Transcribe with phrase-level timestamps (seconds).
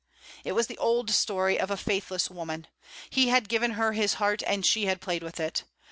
[0.43, 2.65] It was the old story of a faithless woman.
[3.11, 5.63] He had given her his heart, and she had played with it.